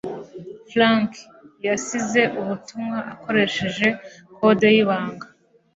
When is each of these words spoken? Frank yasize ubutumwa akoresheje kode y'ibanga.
Frank 0.69 1.11
yasize 1.67 2.21
ubutumwa 2.39 2.97
akoresheje 3.13 3.87
kode 4.35 4.67
y'ibanga. 4.75 5.25